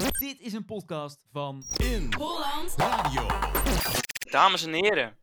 [0.00, 3.26] Dit is een podcast van In Holland Radio.
[4.30, 5.18] Dames en heren,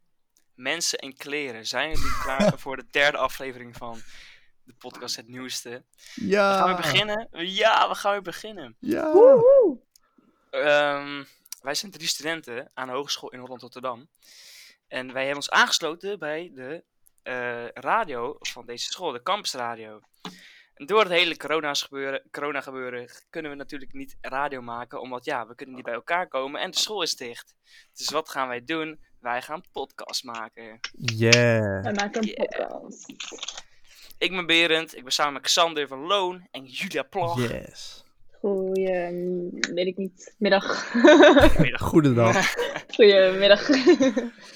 [0.54, 4.02] mensen en kleren, zijn jullie klaar voor de derde aflevering van
[4.64, 5.84] de podcast Het Nieuwste?
[6.14, 6.58] Ja.
[6.58, 7.28] Gaan we beginnen?
[7.32, 8.76] Ja, we gaan weer beginnen.
[8.80, 9.14] Ja.
[10.50, 11.24] Ehm,
[11.62, 14.10] wij zijn drie studenten aan de Hogeschool in Holland-Rotterdam.
[14.88, 16.84] En wij hebben ons aangesloten bij de
[17.24, 20.00] eh, radio van deze school, de campusradio.
[20.78, 25.26] En door het hele corona's gebeuren, corona gebeuren kunnen we natuurlijk niet radio maken, omdat
[25.26, 27.56] ja, we kunnen niet bij elkaar komen en de school is dicht.
[27.94, 29.00] Dus wat gaan wij doen?
[29.20, 30.80] Wij gaan podcast maken.
[30.92, 31.84] Yeah.
[31.84, 32.68] We maken een Yeah.
[32.68, 33.14] podcast.
[34.18, 37.50] Ik ben Berend, ik ben samen met Xander van Loon en Julia Plag.
[37.50, 38.06] Yes.
[38.40, 40.92] Goeie, weet ik niet, middag.
[40.92, 41.82] Goedemiddag.
[41.92, 42.54] Goedendag.
[42.88, 43.68] Goedemiddag.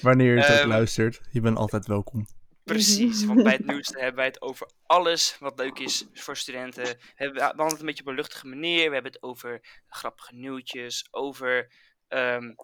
[0.00, 2.26] Wanneer je het ook Ehm, luistert, je bent altijd welkom.
[2.64, 6.84] Precies, want bij het nieuws hebben wij het over alles wat leuk is voor studenten.
[6.84, 8.88] We hebben- we behandelen het een beetje op een luchtige manier.
[8.88, 11.72] We hebben het over grappige nieuwtjes, over
[12.08, 12.54] ehm,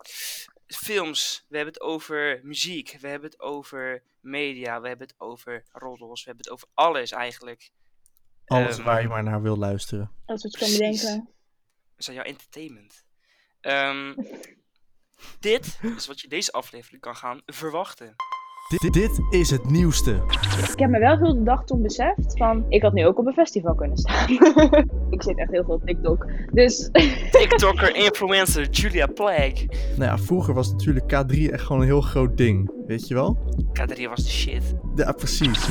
[0.67, 1.45] films.
[1.49, 2.97] We hebben het over muziek.
[3.01, 4.81] We hebben het over media.
[4.81, 6.25] We hebben het over roddels.
[6.25, 7.71] We hebben het over alles eigenlijk.
[8.45, 10.13] Alles Ehm, waar je maar naar wil luisteren.
[10.27, 11.01] Dat is wat je kan Precies.
[11.03, 11.25] bedenken.
[11.91, 13.05] Dat is aan jouw entertainment.
[13.61, 14.15] Ehm,
[15.41, 18.15] dit is wat je deze aflevering kan gaan verwachten.
[18.69, 20.13] Dit, dit is het nieuwste.
[20.73, 23.27] Ik heb me wel heel de dag toen beseft van, ik had nu ook op
[23.27, 24.31] een festival kunnen staan.
[25.11, 26.27] ik zit echt heel veel op TikTok.
[26.53, 26.89] Dus,
[27.31, 29.65] TikToker, influencer Julia Plag.
[29.97, 32.71] Nou ja, vroeger was natuurlijk K3 echt gewoon een heel groot ding.
[32.87, 33.39] Weet je wel?
[33.81, 34.75] K3 was de shit.
[34.95, 35.67] Ja, precies.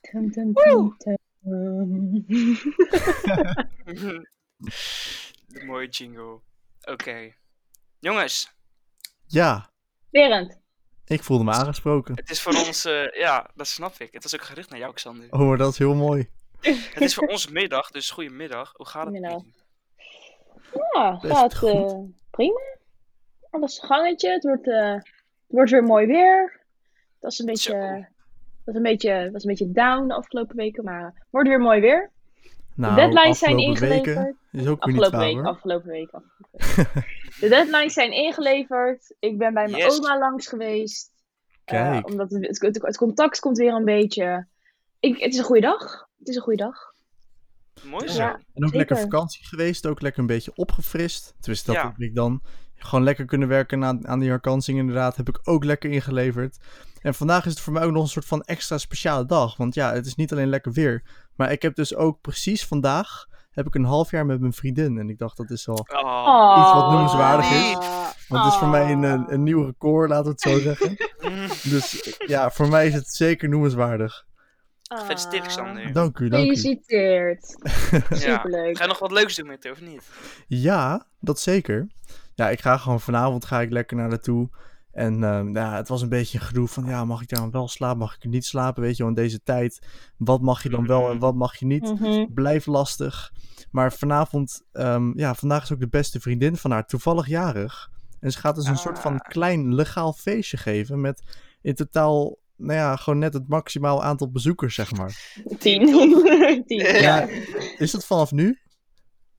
[0.00, 1.18] Tum, tum, tum, tum.
[5.46, 6.40] de mooie jingle.
[6.80, 7.32] Oké.
[7.98, 8.54] Jongens,
[9.26, 9.70] Ja,
[10.10, 10.58] Berend,
[11.10, 12.14] ik voelde me aangesproken.
[12.16, 14.08] het is voor ons, eh, ja, dat snap ik.
[14.12, 15.26] Het was ook gericht naar jou, Xander.
[15.30, 16.28] Oh, maar dat is heel mooi.
[16.94, 18.72] Het is voor ons middag, dus goedemiddag.
[18.76, 19.42] Hoe gaat het Middag.
[20.94, 21.70] ja, Best gaat goed.
[21.70, 21.98] eh,
[22.30, 22.60] prima.
[23.50, 25.04] Alles gangetje, het wordt, eh, het
[25.46, 26.60] wordt weer mooi weer.
[27.20, 27.78] Dat is een beetje, Zo.
[28.64, 31.60] dat is een beetje, was een beetje down de afgelopen weken, maar het wordt weer
[31.60, 32.10] mooi weer.
[32.74, 34.16] Nou, deadlines zijn afgelopen ingeleverd.
[34.16, 35.46] weken is ook weer niet Afgelopen week, hoor.
[35.46, 36.88] afgelopen week, afgelopen week.
[37.40, 39.14] De deadlines zijn ingeleverd.
[39.18, 39.98] Ik ben bij mijn Yes.
[39.98, 41.10] oma langs geweest.
[41.64, 42.06] Eh, Kijk.
[42.06, 44.46] omdat het, het, contact komt weer een beetje.
[45.00, 46.08] Ik, het is een goede dag.
[46.18, 46.76] Het is een goede dag.
[47.84, 48.18] Mooi zo.
[48.18, 48.32] Ja.
[48.32, 48.76] En ook Zeker.
[48.76, 51.34] lekker vakantie geweest, ook lekker een beetje opgefrist.
[51.40, 51.86] Dus dat Ja.
[51.86, 52.42] heb ik dan.
[52.74, 55.16] Gewoon lekker kunnen werken aan, aan die herkansing inderdaad.
[55.16, 56.58] Heb ik ook lekker ingeleverd.
[57.00, 59.56] En vandaag is het voor mij ook nog een soort van extra speciale dag.
[59.56, 61.02] Want ja, het is niet alleen lekker weer.
[61.36, 63.26] Maar ik heb dus ook precies vandaag
[63.64, 64.98] heb ik een half jaar met mijn vriendin.
[64.98, 65.76] En ik dacht dat is wel...
[65.76, 66.56] Oh.
[66.60, 67.74] Iets wat noemenswaardig is.
[67.74, 68.08] Ah.
[68.28, 69.10] Want het is voor mij een, Ah.
[69.10, 70.96] een, een nieuw record, laten we het zo zeggen.
[71.72, 74.24] Dus ja, voor mij is het zeker noemenswaardig.
[74.82, 75.92] Gefeliciteerd, Xander.
[75.92, 76.46] Dank u, dank u.
[76.54, 77.56] Gefeliciteerd.
[78.08, 78.16] Ja.
[78.16, 78.76] Superleuk.
[78.76, 80.02] Ga je nog wat leuks doen met haar, of niet?
[80.46, 81.86] Ja, dat zeker.
[82.34, 84.48] Ja, ik ga gewoon vanavond ga ik lekker naar naartoe.
[84.92, 87.50] En ehm, ja, het was een beetje een gedoe van, ja, mag ik daar dan
[87.50, 89.86] wel slapen, mag ik er niet slapen, weet je wel, in deze tijd.
[90.16, 92.00] Wat mag je dan wel en wat mag je niet?
[92.00, 92.32] Mhm.
[92.34, 93.32] Blijf lastig.
[93.70, 97.90] Maar vanavond, ehm, ja, vandaag is ook de beste vriendin van haar toevallig jarig.
[98.20, 99.28] En ze gaat dus een soort van Ah.
[99.28, 101.22] klein legaal feestje geven met
[101.62, 105.34] in totaal, nou ja, gewoon net het maximaal aantal bezoekers, zeg maar.
[105.58, 105.86] Tien.
[106.66, 106.78] Tien.
[106.78, 106.96] Ja.
[106.96, 107.28] Ja.
[107.78, 108.58] Is dat vanaf nu?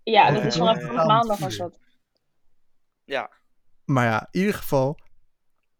[0.03, 1.79] ja, dat is vanaf vanaf maandag was dat.
[3.03, 3.31] Ja.
[3.85, 4.97] Maar ja, in ieder geval,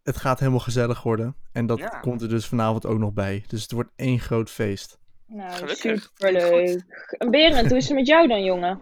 [0.04, 1.36] het gaat helemaal gezellig worden.
[1.52, 1.88] En dat Ja.
[1.88, 3.44] komt er dus vanavond ook nog bij.
[3.48, 5.00] Dus het wordt één groot feest.
[5.28, 6.02] Nou, Gelukkig.
[6.02, 6.84] superleuk.
[7.18, 8.82] En Berend, hoe is het met jou dan, jongen?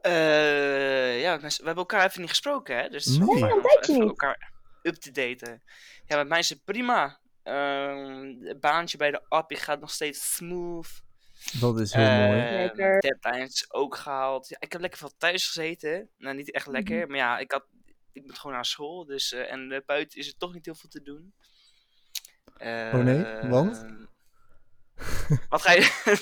[0.00, 2.88] Eh, ja, we hebben elkaar even niet gesproken, hè?
[2.88, 3.28] Dus Nee.
[3.28, 4.02] tijdje even niet.
[4.08, 5.62] elkaar up te daten.
[6.06, 7.20] Ja, met mij is het prima.
[7.42, 11.02] Ehm, het baantje bij de app gaat nog steeds smooth.
[11.60, 12.40] Dat is heel mooi.
[12.50, 13.00] Lekker.
[13.00, 14.48] Deadlines ook gehaald.
[14.48, 16.08] Ja, ik heb lekker veel thuis gezeten.
[16.18, 17.08] Nou, niet echt lekker, Mhm.
[17.08, 17.64] maar ja, ik, had,
[18.12, 19.04] ik moet gewoon naar school.
[19.06, 21.34] Dus, eh, en eh, buiten is er toch niet heel veel te doen.
[22.94, 23.22] Oh nee?
[23.24, 23.84] Eh, Want?
[25.48, 25.90] Wat ga je...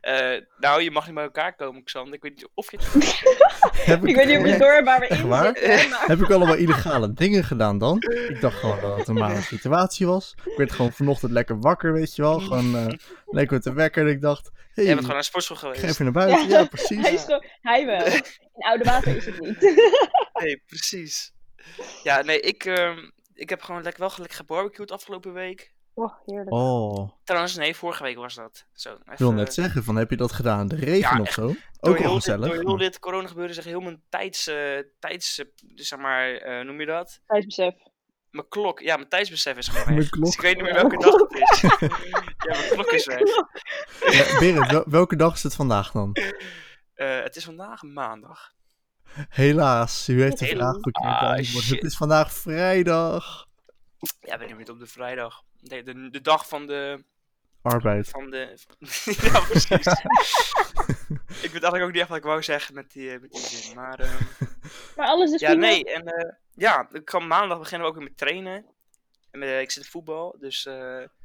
[0.00, 2.14] Eh, nou, je mag niet bij elkaar komen, Xander.
[2.14, 2.92] Ik weet niet of je het...
[3.86, 5.44] Heb Ik weet niet of je door waar we Echt in waar?
[5.44, 6.06] zitten, maar...
[6.06, 7.96] Heb ik allemaal illegale dingen gedaan dan?
[8.28, 10.34] Ik dacht gewoon dat het een normale situatie was.
[10.44, 12.38] Ik werd gewoon vanochtend lekker wakker, weet je wel.
[12.38, 12.86] Gewoon eh,
[13.26, 14.06] lekker met de wekker.
[14.06, 15.82] En ik dacht, hé, Jij hey, bent gewoon naar sportschool ik geweest.
[15.84, 16.48] ga even naar buiten.
[16.48, 17.08] Ja, Hij precies.
[17.08, 17.44] is gewoon...
[17.60, 18.06] Hij wel.
[18.06, 18.22] In
[18.66, 19.58] oude water is het niet.
[20.42, 21.32] Nee, precies.
[22.02, 22.98] Ja, nee, ik, ehm,
[23.34, 25.72] ik heb gewoon lekker, wel lekker gebarbecued afgelopen week.
[25.94, 26.52] Oh, heerlijk.
[26.52, 28.66] Oh, Trouwens, nee, vorige week was dat.
[28.72, 30.68] Zo, ik wil even- net zeggen, van heb je dat gedaan?
[30.68, 31.46] De regen Ja, of zo?
[31.46, 32.46] door Ook heel dit- gezellig.
[32.46, 35.98] Door heel maar- dit corona gebeuren zeg heel mijn tijds, eh, tijds eh, dus zeg
[35.98, 37.20] maar, eh, noem je dat?
[37.26, 37.74] Tijdsbesef.
[38.30, 40.08] Mijn klok, ja, mijn tijdsbesef is gewoon Mijn weg.
[40.08, 40.24] klok.
[40.24, 41.60] Dus ik weet niet meer welke dag het is.
[42.48, 43.20] ja, mijn klok is weg.
[44.12, 46.16] Ja, Berend, welke dag is het vandaag dan?
[46.94, 48.52] Eh, het is vandaag maandag.
[49.28, 51.66] Helaas, u heeft de vraag verkeerd Ah, beantwoord.
[51.68, 53.46] Het is vandaag vrijdag.
[54.20, 55.42] Ja, we nemen het op de vrijdag.
[55.60, 57.04] De, de, de dag van de...
[57.62, 58.08] Arbeid.
[58.08, 58.58] Van de
[59.32, 59.86] ja, precies.
[61.44, 63.40] ik weet eigenlijk ook niet echt wat ik wou zeggen met die, eh, met die
[63.40, 63.74] zin.
[63.76, 64.22] Maar ehm,
[64.96, 65.66] Maar alles is ja, prima.
[65.66, 65.84] nee.
[65.84, 68.64] En eh, ja, ik kan maandag beginnen we ook weer met trainen.
[69.30, 70.74] En met, eh, ik zit in voetbal, dus eh,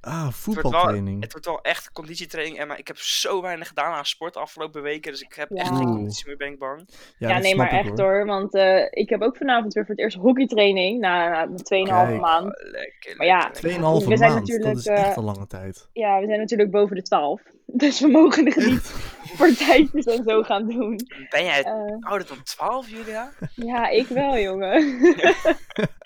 [0.02, 1.22] Ah, wel- voetbaltraining.
[1.24, 2.60] het wordt wel echt conditietraining.
[2.60, 5.12] En maar ik heb zo weinig gedaan aan sport de afgelopen weken.
[5.12, 5.76] Dus ik heb echt Ja.
[5.76, 6.90] geen conditie meer, ben ik bang.
[7.18, 8.26] Ja, dat nee, maar ik, echt hoor.
[8.26, 12.20] Want eh, ik heb ook vanavond weer voor het eerst hockeytraining na, na 2,5 Kijk.
[12.22, 12.46] maand.
[12.46, 13.70] Oh, lekker, Maar ja, lekker, lekker.
[13.70, 15.88] Tweeënhalve We zijn maand, dat natuurlijk, is echt een lange tijd.
[15.94, 17.42] Ja, we zijn natuurlijk boven de 12.
[17.66, 18.94] Dus we mogen er niet
[19.38, 21.00] partijtjes en zo gaan doen.
[21.30, 23.32] Ben jij Eh, ouder dan 12, Julia?
[23.56, 25.00] ja, ik wel, jongen.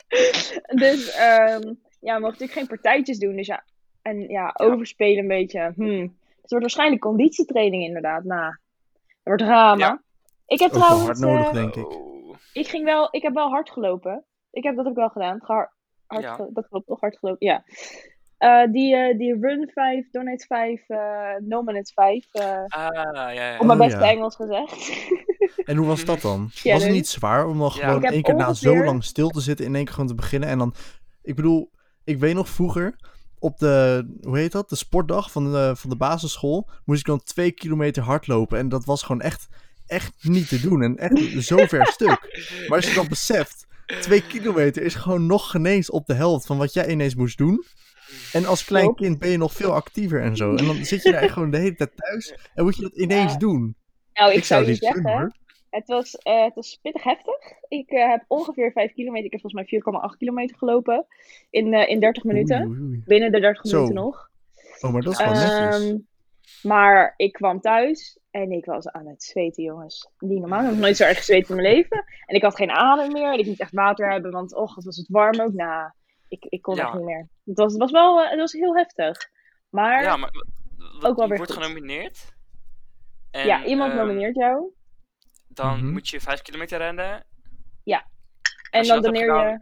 [0.84, 3.36] dus ehm, ja, we mogen natuurlijk geen partijtjes doen.
[3.36, 3.64] Dus ja,
[4.02, 5.72] en ja, overspelen een beetje.
[5.76, 6.00] Hmm.
[6.42, 8.24] Het wordt waarschijnlijk conditietraining inderdaad.
[8.24, 8.46] Nou,
[9.08, 9.86] het wordt drama.
[9.86, 10.02] Ja.
[10.48, 11.92] Ik heb Ook wel hard trouwens, nodig, eh, denk ik.
[11.98, 12.36] Oh.
[12.54, 14.24] ik ging wel, ik heb wel hard gelopen.
[14.52, 15.40] Ik heb dat ook wel gedaan.
[15.42, 15.70] Hard
[16.08, 16.34] Ja.
[16.36, 17.64] ge- dat klopt, toch hard gelopen, ja.
[18.38, 22.26] Eh, die, eh, die Run 5, Donate 5, eh No Minutes 5.
[22.32, 23.58] eh, Ah, ja, ja.
[23.60, 24.10] op mijn Oh, beste ja.
[24.12, 24.74] Engels gezegd.
[25.66, 26.50] En hoe was dat dan?
[26.64, 27.88] Was het niet zwaar om dan Ja.
[27.88, 30.50] gewoon één keer na zo lang stil te zitten in één keer gewoon te beginnen?
[30.50, 30.74] En dan,
[31.22, 31.72] ik bedoel,
[32.10, 32.96] ik weet nog vroeger
[33.40, 37.24] op de, hoe heet dat, de sportdag van de, van de basisschool, moest ik dan
[37.24, 38.58] twee kilometer hardlopen.
[38.58, 39.48] En dat was gewoon echt,
[39.88, 40.82] echt niet te doen.
[40.82, 42.42] En echt zo ver stuk.
[42.68, 43.66] Maar als je dan beseft,
[44.02, 47.66] twee kilometer is gewoon nog genees op de helft van wat jij ineens moest doen.
[48.32, 50.56] En als klein kind ben je nog veel actiever en zo.
[50.56, 52.98] En dan zit je daar echt gewoon de hele tijd thuis en moet je dat
[52.98, 53.38] ineens Ja.
[53.38, 53.76] doen.
[54.14, 55.32] Nou, ik, Ik zou zou je het niet zeggen, hoor.
[55.70, 57.36] Het was, eh, het was pittig heftig.
[57.68, 59.82] Ik eh, heb ongeveer 5 kilometer, ik heb volgens mij
[60.12, 61.06] 4,8 kilometer gelopen
[61.50, 62.62] in, eh, in 30 minuten.
[62.68, 63.04] Oei, oei, oei.
[63.06, 63.76] Binnen de 30 Zo.
[63.76, 64.30] minuten nog.
[64.82, 65.86] Oh, maar dat is wel netjes.
[65.90, 65.98] Ehm,
[66.64, 70.10] maar ik kwam thuis en ik was aan het zweten, jongens.
[70.20, 70.60] Niet normaal.
[70.60, 72.04] Ik heb nog nooit zo erg gezweet in mijn leven.
[72.26, 73.34] En ik had geen adem meer.
[73.34, 75.54] En ik moest echt water hebben, want och, het was het warm ook.
[75.54, 75.92] Nou,
[76.28, 76.84] ik, ik kon Ja.
[76.86, 77.28] echt niet meer.
[77.46, 79.30] Het was, het was wel eh, het was heel heftig.
[79.70, 80.32] Maar Ja, ja, maar
[81.02, 81.64] Ook wel je weer wordt goed.
[81.64, 82.34] genomineerd.
[83.32, 84.74] En, iemand ehm, nomineert jou.
[85.64, 85.92] Dan Mhm.
[85.92, 87.24] moet je 5 kilometer rennen.
[88.72, 89.60] En als je dan doneer gedaan- je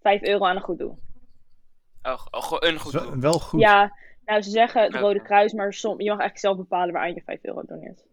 [0.00, 0.98] 5 euro aan een goed doel.
[2.02, 3.18] Oh, oh, gewoon een goed doel.
[3.18, 3.60] wel goed.
[3.60, 3.92] Ja,
[4.24, 4.94] nou ze zeggen het.
[4.94, 8.04] Rode Kruis, maar som, je mag eigenlijk zelf bepalen waaraan je 5 euro doneert.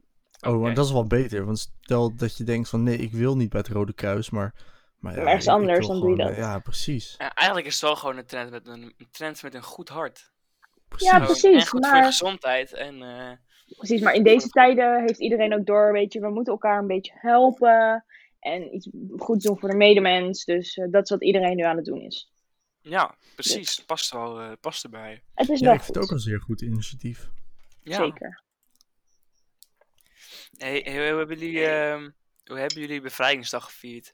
[0.48, 1.46] Oh, maar dat is wel beter.
[1.46, 4.54] Want stel dat je denkt van nee, ik wil niet bij het Rode Kruis, maar...
[5.00, 6.38] Maar, ja, Maar ergens anders, dan doe je gewoon, dat.
[6.44, 7.16] Ja, precies.
[7.18, 9.90] Ja, eigenlijk is het wel gewoon een trend met een, een trend met een goed
[9.90, 10.32] hart.
[10.88, 11.08] precies.
[11.08, 12.74] Ja, Gewoon- precies, En goed voor je maar- gezondheid.
[12.74, 13.32] En, eh,
[13.78, 16.88] Precies, maar in deze tijden heeft iedereen ook door, weet je, we moeten elkaar een
[16.88, 18.06] beetje helpen.
[18.40, 20.46] En iets goeds doen voor de medemens.
[20.46, 22.32] Dus eh, dat is wat iedereen nu aan het doen is.
[22.82, 23.86] ja, precies.
[23.86, 25.24] Past, wel, eh, past erbij.
[25.34, 27.30] Het is Ja, wel ik vind het ook een zeer goed initiatief.
[27.84, 27.96] Ja.
[27.98, 28.44] Zeker.
[30.58, 32.10] Hey, hey, hoe, hebben jullie, ehm,
[32.46, 34.14] hoe hebben jullie bevrijdingsdag gevierd?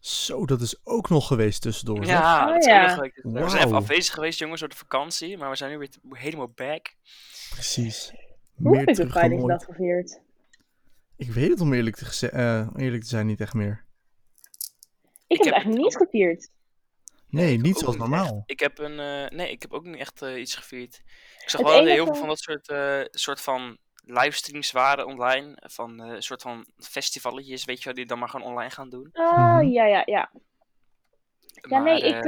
[0.00, 2.04] Zo, dat is ook nog geweest tussendoor.
[2.04, 2.96] Ja, Oh, dat is ja.
[2.96, 3.20] leuk.
[3.22, 5.38] We zijn even afwezig geweest, jongens, door de vakantie.
[5.38, 6.94] Maar we zijn nu weer helemaal back.
[7.50, 8.12] Precies.
[8.62, 9.64] Hoe Meer heb bevrijdingsdag ooit.
[9.64, 10.20] gevierd?
[11.16, 13.84] Ik weet het om eerlijk te, eh, eerlijk te zijn niet echt meer.
[15.26, 16.48] Ik, heb heb het eigenlijk niet gevierd.
[17.28, 18.24] Nee, niet zoals normaal.
[18.36, 18.50] echt.
[18.50, 20.94] Ik heb een, eh, nee, ik heb ook niet echt eh, iets gevierd.
[21.42, 25.06] Ik zag Het wel dat heel veel van dat soort, eh, soort van livestreams waren
[25.06, 25.56] online.
[25.60, 28.88] Van eh, een soort van festivalletjes, weet je wel, die dan maar gewoon online gaan
[28.90, 29.08] doen.
[29.12, 29.66] Ah, Mhm.
[29.66, 30.30] ja, ja, ja.
[31.68, 32.24] Ja, Maar, nee, ik,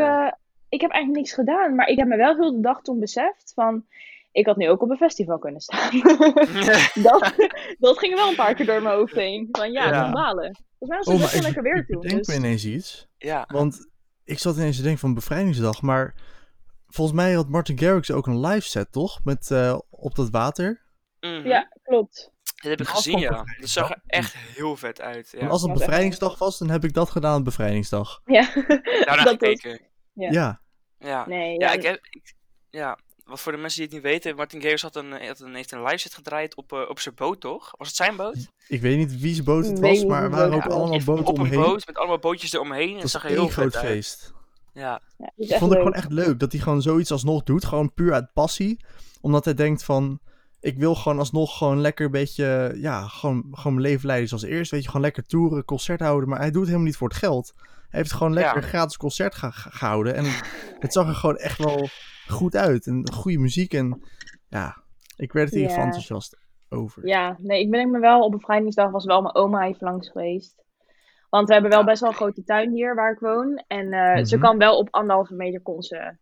[0.68, 1.74] ik heb eigenlijk niks gedaan.
[1.74, 3.86] Maar ik heb me wel heel de dag toen beseft van...
[4.34, 5.90] Ik had nu ook op een festival kunnen staan.
[7.08, 7.34] dat,
[7.78, 9.48] dat ging wel een paar keer door mijn hoofd heen.
[9.52, 9.90] Van ja, Ja.
[9.90, 10.10] ja.
[10.12, 10.56] balen.
[10.78, 12.00] Volgens mij was Oh, het maar best wel ik, lekker weer ik toen.
[12.00, 12.28] bedenk Dus...
[12.28, 13.06] me ineens iets.
[13.18, 13.88] ja, Want
[14.24, 16.14] ik zat ineens te denken van bevrijdingsdag, maar
[16.86, 19.24] volgens mij had Martin Garrix ook een live set, toch?
[19.24, 20.82] Met eh, op dat water.
[21.20, 21.46] mhm.
[21.46, 22.32] Ja, klopt.
[22.62, 23.30] dat heb ik gezien, ja.
[23.60, 25.28] Dat zag er echt heel vet uit.
[25.32, 25.38] Ja.
[25.40, 28.20] En als het bevrijdingsdag was, dan heb ik dat gedaan op bevrijdingsdag.
[28.24, 28.48] Ja,
[29.04, 29.60] Daarna dat was...
[29.60, 29.80] gekeken.
[30.12, 30.30] Ja.
[30.30, 30.60] Ja.
[30.98, 31.26] Ja.
[31.26, 31.98] Nee, Ja, ja, ik heb.
[32.10, 32.34] ik-
[32.70, 35.54] ja, wat voor de mensen die het niet weten, Martin Garrix had een, had een,
[35.54, 37.74] heeft een live set gedraaid op, eh, op zijn boot, toch?
[37.78, 38.48] Was het zijn boot?
[38.68, 41.38] Ik weet niet wie zijn boot het was, maar er waren ook allemaal boten op
[41.38, 41.60] een omheen.
[41.60, 43.00] boot met allemaal bootjes eromheen.
[43.00, 43.92] En zag er heel groot vet uit.
[43.92, 44.32] feest.
[44.72, 45.78] Ja, ja, Ik vond het leuk.
[45.78, 47.64] gewoon echt leuk dat hij gewoon zoiets alsnog doet.
[47.64, 48.84] Gewoon puur uit passie.
[49.20, 50.18] Omdat hij denkt van...
[50.60, 52.72] Ik wil gewoon alsnog gewoon lekker een beetje...
[52.76, 54.70] Ja, gewoon, gewoon mijn leven leiden zoals eerst.
[54.70, 56.28] Weet je, gewoon lekker toeren, concert houden.
[56.28, 57.54] Maar hij doet het helemaal niet voor het geld.
[57.94, 58.62] Hij heeft gewoon lekker Ja.
[58.62, 60.14] een gratis concert ge- ge- gehouden.
[60.14, 60.24] En
[60.78, 61.88] het zag er gewoon echt wel
[62.28, 62.86] goed uit.
[62.86, 63.72] En goede muziek.
[63.72, 64.02] En
[64.48, 64.82] ja,
[65.16, 66.36] ik werd er hier enthousiast
[66.68, 67.06] over.
[67.06, 70.62] Ja, nee, ik ben me wel op bevrijdingsdag was wel mijn oma even langs geweest.
[71.30, 73.62] Want we hebben wel best wel een grote tuin hier waar ik woon.
[73.66, 74.44] En eh, ze Mhm.
[74.44, 76.16] kan wel op anderhalve meter kon ze,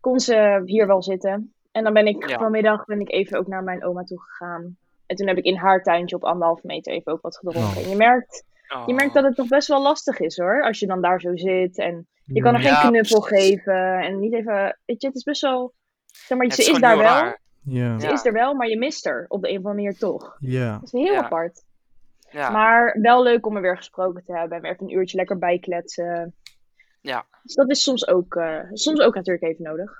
[0.00, 1.54] kon ze hier wel zitten.
[1.72, 2.38] En dan ben ik Ja.
[2.38, 4.76] vanmiddag ben ik even ook naar mijn oma toe gegaan.
[5.06, 7.70] En toen heb ik in haar tuintje op anderhalve meter even ook wat gedronken.
[7.80, 7.84] Oh.
[7.84, 8.82] En je merkt, Oh.
[8.86, 10.62] Je merkt dat het toch best wel lastig is hoor.
[10.62, 13.98] Als je dan daar zo zit en je kan er Ja, geen knuffel geven.
[14.00, 14.78] En niet even.
[14.84, 15.72] Weet je, het is best wel.
[16.06, 17.06] Zeg maar, Het ze is, daar wel.
[17.06, 17.40] raar.
[17.64, 19.98] Ja, Ze is er wel, maar je mist haar op de een of andere manier
[19.98, 20.36] toch.
[20.40, 20.72] ja.
[20.72, 21.22] Dat is heel Ja.
[21.22, 21.64] apart.
[22.30, 22.50] Ja.
[22.50, 24.58] Maar wel leuk om er weer gesproken te hebben.
[24.58, 26.34] En even een uurtje lekker bijkletsen.
[27.00, 27.24] Ja.
[27.42, 29.90] Dus dat is soms ook, eh, soms ook natuurlijk even nodig.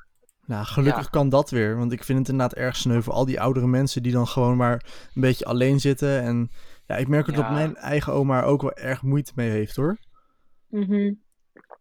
[0.46, 1.08] Nou, gelukkig Ja.
[1.10, 1.76] kan dat weer.
[1.76, 4.56] Want ik vind het inderdaad erg sneu voor al die oudere mensen die dan gewoon
[4.56, 6.22] maar een beetje alleen zitten.
[6.22, 6.50] En
[6.86, 7.50] ja, ik merk ook dat Ja.
[7.52, 9.96] mijn eigen oma er ook wel erg moeite mee heeft hoor.
[10.68, 11.12] Mhm.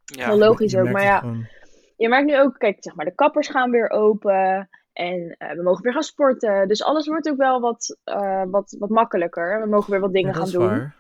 [0.04, 0.28] ja.
[0.28, 1.20] Wel logisch ook, maar ja.
[1.20, 1.48] gewoon.
[1.98, 4.70] Je merkt nu ook, kijk, zeg maar, de kappers gaan weer open.
[4.94, 6.68] En eh, we mogen weer gaan sporten.
[6.68, 9.62] Dus alles wordt ook wel wat, eh, wat, wat makkelijker.
[9.62, 10.78] We mogen weer wat dingen Ja, dat gaan is doen.
[10.80, 10.96] waar.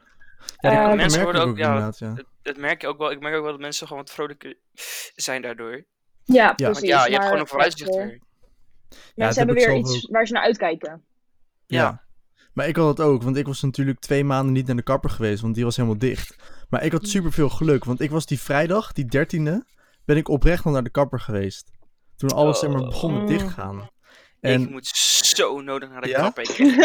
[0.58, 1.80] Ja, dat mensen worden ook ook- ja.
[1.92, 3.12] Dat, dat merk je ook wel.
[3.12, 4.56] Ik merk ook wel dat mensen gewoon wat vrolijker
[5.16, 5.72] zijn daardoor.
[6.24, 6.54] Ja, Ja.
[6.54, 6.74] precies.
[6.74, 8.20] Want ja, je hebt gewoon een vooruitzicht eh, Ja, weer.
[8.90, 10.12] Mensen dat hebben weer iets ook.
[10.12, 11.06] waar ze naar uitkijken.
[11.66, 12.03] Ja.
[12.54, 15.10] Maar ik had het ook, want ik was natuurlijk twee maanden niet naar de kapper
[15.10, 16.36] geweest, want die was helemaal dicht.
[16.70, 19.66] Maar ik had super veel geluk, want ik was die vrijdag, die dertiende,
[20.06, 21.72] ben ik oprecht nog naar de kapper geweest.
[22.16, 22.88] Toen alles zeg maar Oh.
[22.88, 23.28] begon met Mm.
[23.28, 23.90] dichtgaan.
[24.40, 26.20] En Ik moet zo nodig naar de Ja?
[26.22, 26.44] kapper.
[26.60, 26.76] Ik,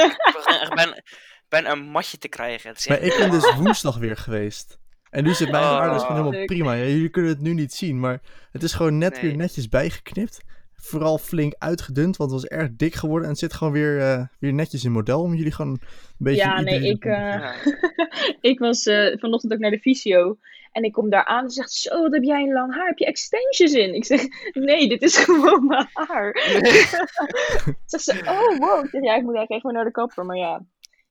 [0.74, 1.02] ben,
[1.48, 2.74] ben, een matje te krijgen.
[2.88, 4.78] Maar ik ben dus woensdag weer geweest.
[5.10, 5.70] En nu zit mijn Oh.
[5.78, 6.46] haar dus gewoon helemaal Leuk.
[6.46, 6.72] prima.
[6.72, 8.20] Ja, jullie kunnen het nu niet zien, maar
[8.52, 9.20] het is gewoon net Nee.
[9.22, 10.40] weer netjes bijgeknipt.
[10.80, 13.24] Vooral flink uitgedund, want het was erg dik geworden.
[13.24, 15.80] En het zit gewoon weer, eh, weer netjes in model om jullie gewoon een
[16.18, 16.40] beetje...
[16.40, 17.54] Ja, nee, ik, eh, Ja.
[18.50, 20.38] ik was eh, vanochtend ook naar de fysio.
[20.72, 22.86] En ik kom daar aan en ze zegt, zo, wat heb jij een lang haar?
[22.86, 23.94] Heb je extensions in?
[23.94, 26.32] Ik zeg, nee, dit is gewoon mijn haar.
[27.86, 28.84] Zegt ze, oh, wow.
[28.84, 30.24] Ik zeg, ja, ik moet eigenlijk even naar de kapper.
[30.24, 30.62] Maar ja,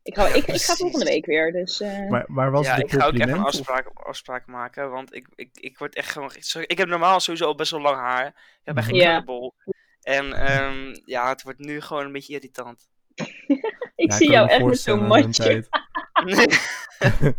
[0.08, 1.52] ik ga, ik, ik ga volgende week weer.
[1.52, 4.46] Dus eh, Maar, maar was ja, het een ik ga ook even een afspraak, afspraak
[4.46, 6.32] maken, want ik, ik, ik word echt gewoon...
[6.38, 8.26] sorry, Ik heb normaal sowieso al best wel lang haar.
[8.28, 8.34] Ik
[8.64, 9.04] heb echt geen Ja.
[9.04, 9.54] krullenbol.
[10.02, 12.88] En ehm, ja, het wordt nu gewoon een beetje irritant.
[13.96, 15.66] ik Ja, zie jou echt met zo'n matje.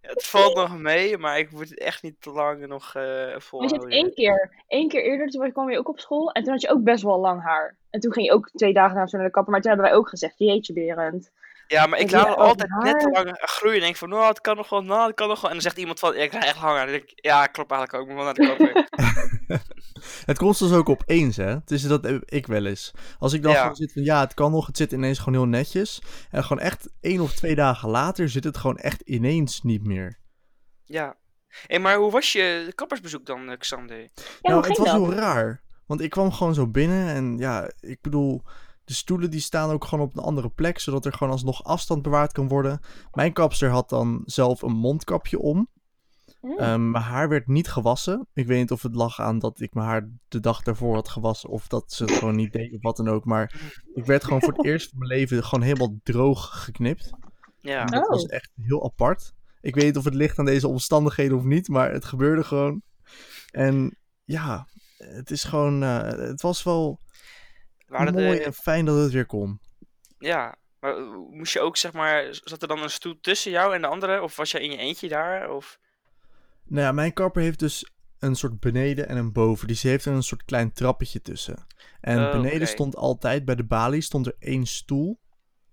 [0.00, 3.32] het valt nog mee, maar ik moet het echt niet te lang nog eh Maar
[3.32, 3.80] je volhouden.
[3.80, 6.32] zit één keer, één keer eerder, toen kwam je ook op school.
[6.32, 7.76] En toen had je ook best wel lang haar.
[7.90, 9.52] En toen ging je ook twee dagen naar de kapper.
[9.52, 11.30] Maar toen hebben wij ook gezegd, jeetje Berend.
[11.72, 13.76] Ja, maar ik laat het altijd net te lang groeien.
[13.76, 15.50] En denk van, nou, het kan nog wel, nou, het kan nog wel.
[15.50, 16.78] En dan zegt iemand van, ja, ik krijg echt langer.
[16.82, 18.08] Dan denk ik, ja, klopt eigenlijk ook.
[18.10, 18.88] Ik moet wel naar de kapper.
[20.26, 21.48] Het komt dus ook opeens, hè?
[21.48, 22.90] Het is dat ik wel eens.
[23.18, 23.74] Als ik dan Ja.
[23.74, 26.02] zit van, ja, het kan nog, het zit ineens gewoon heel netjes.
[26.30, 30.18] En gewoon echt één of twee dagen later zit het gewoon echt ineens niet meer.
[30.84, 31.20] ja.
[31.66, 34.00] Hé, maar hoe was je kappersbezoek dan, eh, Xander?
[34.00, 34.08] Ja,
[34.42, 34.94] nou, het was dat?
[34.96, 35.62] heel raar.
[35.86, 38.42] Want ik kwam gewoon zo binnen en ja, ik bedoel,
[38.92, 42.02] de stoelen die staan ook gewoon op een andere plek, zodat er gewoon alsnog afstand
[42.02, 42.80] bewaard kan worden.
[43.12, 45.68] Mijn kapster had dan zelf een mondkapje om.
[46.40, 46.58] Mm.
[46.58, 48.26] Ehm, mijn haar werd niet gewassen.
[48.34, 51.08] Ik weet niet of het lag aan dat ik mijn haar de dag daarvoor had
[51.08, 51.48] gewassen.
[51.50, 53.24] Of dat ze het gewoon niet deed of wat dan ook.
[53.24, 57.10] Maar ik werd gewoon voor het eerst van mijn leven gewoon helemaal droog geknipt.
[57.60, 57.84] Ja.
[57.84, 58.08] Dat Oh.
[58.10, 59.32] was echt heel apart.
[59.60, 61.68] Ik weet niet of het ligt aan deze omstandigheden of niet.
[61.68, 62.82] Maar het gebeurde gewoon.
[63.50, 65.82] En ja, het is gewoon...
[65.82, 66.98] eh, het was wel
[67.92, 69.60] Waren mooi de, en fijn dat het weer kon.
[70.18, 70.56] ja.
[70.80, 73.80] Maar eh, moest je ook, zeg maar, zat er dan een stoel tussen jou en
[73.80, 74.22] de andere?
[74.22, 75.50] Of was jij in je eentje daar?
[75.50, 75.78] Of...
[76.64, 79.68] Nou ja, mijn kapper heeft dus een soort beneden en een boven.
[79.68, 81.66] Dus die heeft er een soort klein trappetje tussen.
[82.00, 85.20] En Oh, beneden stond altijd, bij de balie, stond er één stoel.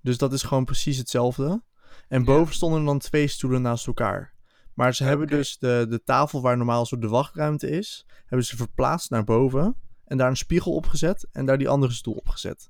[0.01, 1.61] Dus dat is gewoon precies hetzelfde.
[2.07, 2.25] En Ja.
[2.25, 4.33] boven stonden dan twee stoelen naast elkaar.
[4.73, 8.55] Maar ze hebben dus de, de tafel waar normaal zo de wachtruimte is, hebben ze
[8.55, 9.75] verplaatst naar boven.
[10.09, 12.69] En daar een spiegel opgezet en daar die andere stoel opgezet.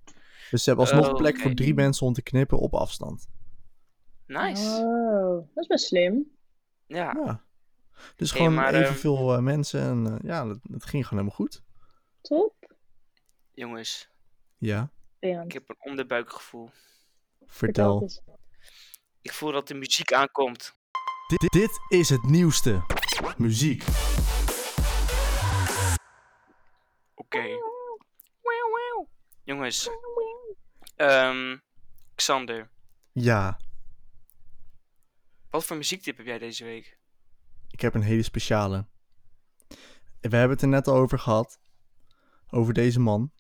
[0.50, 3.28] Dus ze hebben alsnog Oh, plek voor drie mensen om te knippen op afstand.
[4.26, 4.64] Nice.
[4.64, 6.32] Oh, dat is best slim.
[6.88, 7.14] Ja.
[7.26, 7.44] Ja.
[8.16, 11.26] Dus Hey, gewoon maar, ehm, evenveel eh, mensen en eh, ja, dat, dat ging gewoon
[11.26, 11.64] helemaal goed.
[12.22, 12.74] Top.
[13.54, 14.10] Jongens,
[14.58, 16.70] Ja, ik heb een onderbuikgevoel.
[17.46, 18.02] vertel.
[18.02, 18.22] eens.
[19.22, 20.76] Ik voel dat de muziek aankomt.
[21.28, 22.82] Dit, dit is het nieuwste.
[23.38, 23.84] Muziek.
[27.30, 27.58] Oké.
[29.44, 29.90] Jongens.
[30.96, 31.58] ehm,
[32.16, 32.70] Xander,
[33.12, 33.60] Ja,
[35.50, 36.98] wat voor muziektip heb jij deze week?
[37.70, 38.86] ik heb een hele speciale.
[40.20, 41.60] We hebben het er net al over gehad.
[42.50, 43.32] Over deze man.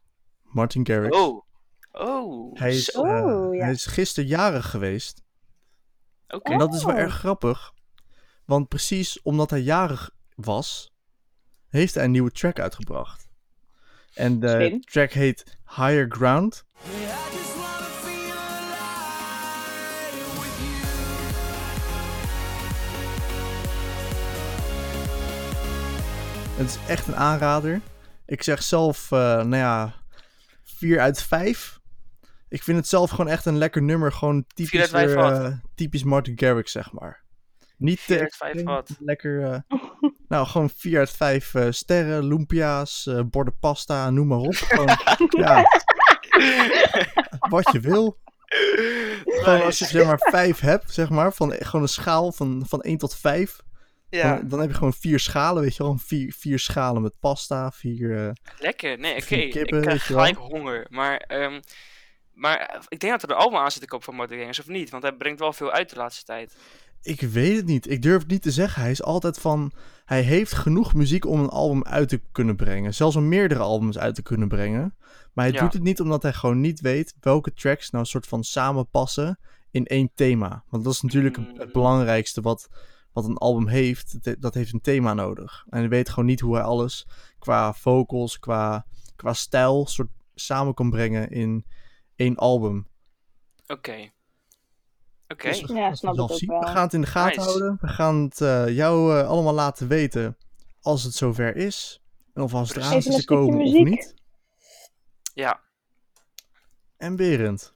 [0.43, 1.17] Martin Garrix.
[1.17, 1.45] Oh.
[1.91, 2.59] Oh.
[2.59, 3.63] Hij is, eh, Oh, ja.
[3.63, 5.23] hij is gisteren jarig geweest.
[6.27, 6.51] Oké.
[6.51, 6.99] En dat is wel Oh.
[7.01, 7.73] erg grappig.
[8.45, 10.91] Want precies omdat hij jarig was,
[11.67, 13.28] heeft hij een nieuwe track uitgebracht.
[14.13, 16.65] En de track heet Higher Ground.
[26.57, 27.81] Het is echt een aanrader.
[28.25, 29.93] Ik zeg zelf, eh, nou ja,
[30.63, 31.79] 4 uit 5.
[32.49, 34.11] Ik vind het zelf gewoon echt een lekker nummer.
[34.11, 37.21] Gewoon typisch, weer, eh, typisch Martin Garrix, zeg maar.
[37.79, 38.89] Niet Vier te uit vijf extreem, wat?
[38.99, 39.59] Lekker, eh,
[40.27, 44.55] nou gewoon 4 uit 5 eh, sterren, lumpia's, eh, borden pasta, noem maar op.
[44.55, 44.97] Gewoon,
[45.45, 45.63] ja,
[47.49, 48.17] wat je wil.
[49.25, 52.81] Gewoon als je zeg maar 5 hebt, zeg maar, van gewoon een schaal van, van
[52.81, 53.61] 1 tot 5.
[54.09, 55.97] Ja, Dan, dan heb je gewoon vier schalen, weet je wel.
[55.97, 58.27] Vier, vier schalen met pasta, vier...
[58.27, 58.99] eh, lekker.
[58.99, 59.21] Nee, oké.
[59.21, 60.23] Vier Ik kippen, krijg weet je wel.
[60.23, 60.85] gelijk honger.
[60.89, 61.61] Maar, ehm,
[62.33, 64.89] maar ik denk dat er album aan zit te kopen van Martin Garrix, of niet?
[64.89, 66.55] Want hij brengt wel veel uit de laatste tijd.
[67.01, 67.89] Ik weet het niet.
[67.89, 68.81] Ik durf het niet te zeggen.
[68.81, 69.71] Hij is altijd van.
[70.05, 72.93] Hij heeft genoeg muziek om een album uit te kunnen brengen.
[72.93, 74.95] Zelfs om meerdere albums uit te kunnen brengen.
[75.33, 75.61] Maar hij Ja.
[75.61, 79.39] doet het niet omdat hij gewoon niet weet welke tracks nou een soort van samenpassen
[79.71, 80.63] in één thema.
[80.69, 82.67] Want dat is natuurlijk het- belangrijkste wat,
[83.13, 84.41] wat een album heeft.
[84.41, 85.65] Dat heeft een thema nodig.
[85.69, 87.07] En hij weet gewoon niet hoe hij alles
[87.39, 91.65] qua vocals, qua, qua stijl, soort samen kan brengen in
[92.15, 92.87] één album.
[93.67, 94.09] Oké.
[95.31, 95.47] Oké.
[95.49, 96.49] Dus we Ja, gaan het snap ik ook zien.
[96.49, 96.59] wel.
[96.59, 97.49] We gaan het in de gaten Nice.
[97.49, 97.77] houden.
[97.81, 100.37] We gaan het eh, jou eh, allemaal laten weten
[100.81, 102.01] als het zover is.
[102.33, 104.13] En of als het eraan te stukje komen of niet.
[105.33, 105.59] Ja.
[106.97, 107.73] En Berend,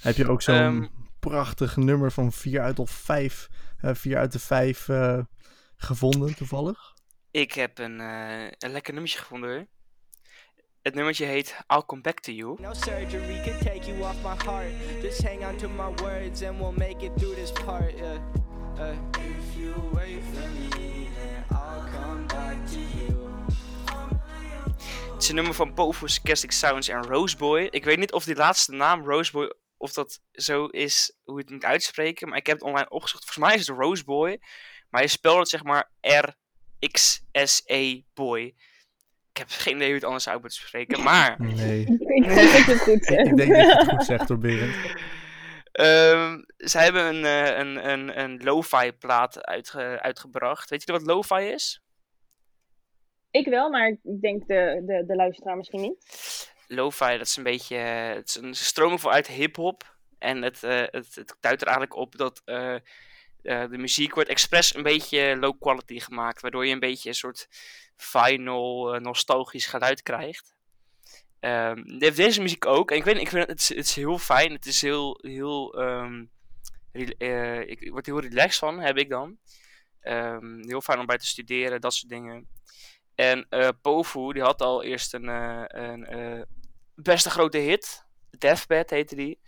[0.00, 0.86] heb je ook zo'n Ehm.
[1.20, 3.48] prachtig nummer van 4 uit of 5,
[3.80, 5.18] 4 uit de 5 eh,
[5.76, 6.94] gevonden toevallig?
[7.30, 9.66] Ik heb een, eh, een lekker nummertje gevonden hoor.
[10.84, 12.56] Het nummertje heet I'll Come Back to You.
[12.60, 14.72] No surgery can take you off my heart.
[15.02, 17.96] Just hang on to my words and we'll make it through this part.
[17.96, 18.18] Yeah.
[18.78, 23.28] Uh, if you wait for me, then I'll come back to you.
[25.12, 27.68] Het is een nummer van Povo, Sarcastic Sounds en Roseboy.
[27.70, 31.50] Ik weet niet of die laatste naam, Roseboy, of dat zo is hoe je het
[31.50, 32.28] moet uitspreken.
[32.28, 33.24] Maar ik heb het online opgezocht.
[33.24, 34.40] Volgens mij is het Roseboy.
[34.90, 38.54] Maar je spelt het zeg maar R-X-S-E Boy.
[39.34, 41.02] Ik heb geen idee hoe het anders uit moet spreken.
[41.02, 43.36] Maar Nee, Ik denk dat je het goed ik zegt.
[43.36, 44.74] denk dat je het goed zegt door Berend.
[45.72, 50.70] ehm, ze hebben een, eh, een, een, een lo-fi plaat uitge- uitgebracht.
[50.70, 51.82] Weet je wat lo-fi is?
[53.30, 56.52] Ik wel, maar ik denk de, de, de luisteraar misschien niet.
[56.66, 57.76] Lo-fi, dat is een beetje.
[57.76, 59.96] Het is een stroming vanuit hip-hop.
[60.18, 62.74] En het, eh, het, het duidt er eigenlijk op dat eh,
[63.44, 66.40] eh, de muziek wordt expres een beetje low quality gemaakt.
[66.40, 67.48] Waardoor je een beetje een soort
[67.96, 70.54] final, eh, nostalgisch geluid krijgt.
[71.40, 72.90] Ehm, deze muziek ook.
[72.90, 74.52] En ik weet ik vind het, het, is, heel fijn.
[74.52, 75.18] Het is heel.
[75.22, 76.24] heel ehm,
[77.18, 79.38] eh, ik, word heel relaxed van, heb ik dan.
[80.00, 82.48] Ehm, heel fijn om bij te studeren, dat soort dingen.
[83.14, 83.48] En
[83.82, 85.28] Pofu, die had al eerst een,
[85.78, 86.46] een
[86.94, 88.04] best een grote hit.
[88.38, 89.40] Deathbed heette die.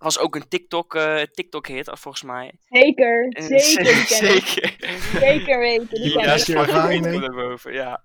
[0.00, 2.52] Was ook een TikTok, eh, TikTok hit, volgens mij.
[2.68, 3.84] Zeker, En zeker.
[3.94, 4.76] Die zeker.
[5.20, 8.02] Zeker weten, die Ja, van daarboven, ja.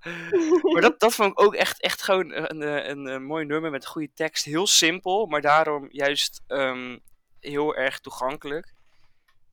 [0.62, 3.72] Maar dat, dat vond ik ook echt, echt gewoon een, een, een, een mooi nummer
[3.72, 4.46] met een goede tekst.
[4.46, 6.98] Heel simpel, maar daarom juist ehm,
[7.40, 8.74] heel erg toegankelijk.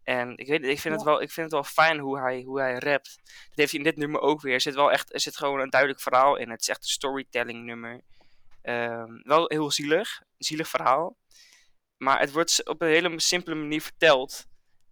[0.04, 2.60] En ik, weet, ik, vind het wel, ik vind het wel fijn hoe hij, hoe
[2.60, 3.20] hij rapt.
[3.24, 4.54] Dat heeft hij in dit nummer ook weer.
[4.54, 6.50] Er zit wel echt er zit gewoon een duidelijk verhaal in.
[6.50, 8.00] Het is echt een storytelling nummer.
[8.62, 10.20] Ehm, wel heel zielig.
[10.20, 11.16] Een zielig verhaal.
[12.02, 14.46] Maar het wordt op een hele simpele manier verteld.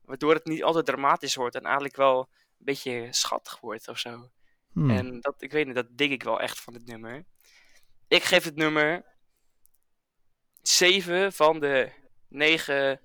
[0.05, 1.55] Waardoor het niet altijd dramatisch wordt.
[1.55, 4.31] En eigenlijk wel een beetje schattig wordt of zo.
[4.73, 4.91] Hmm.
[4.91, 7.25] En dat, ik weet niet, dat dig ik wel echt van dit nummer.
[8.09, 9.05] Ik geef het nummer
[10.63, 11.93] 7 van de
[12.29, 13.01] 9